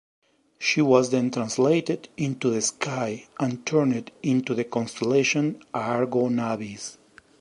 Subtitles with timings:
[0.57, 6.97] She was then translated into the sky and turned into the constellation Argo Navis.